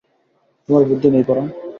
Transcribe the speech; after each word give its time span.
তোমার 0.69 0.83
বুদ্ধি 0.89 1.07
নেই 1.13 1.23
পরাণ। 1.27 1.47